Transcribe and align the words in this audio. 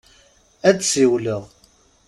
Ad 0.69 0.75
d-siwleɣ. 0.77 1.43